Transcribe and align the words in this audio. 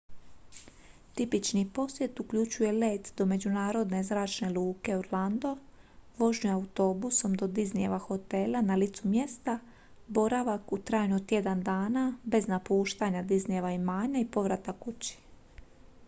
tipični 1.17 1.61
posjet 1.73 2.19
uključuje 2.19 2.71
let 2.83 3.11
do 3.17 3.25
međunarodne 3.33 3.99
zračne 4.07 4.49
luke 4.55 4.95
orlando 5.01 5.51
vožnju 6.21 6.53
autobusom 6.55 7.37
do 7.43 7.49
disneyjeva 7.59 8.01
hotela 8.07 8.63
na 8.71 8.79
licu 8.85 9.07
mjesta 9.13 9.57
boravak 10.07 10.73
u 10.73 10.79
trajanju 10.91 11.15
od 11.21 11.27
tjedan 11.33 11.63
dana 11.71 12.07
bez 12.23 12.47
napuštanja 12.55 13.21
disneyjeva 13.23 13.75
imanja 13.79 14.19
i 14.19 14.31
povratak 14.39 14.79
kući 14.89 15.17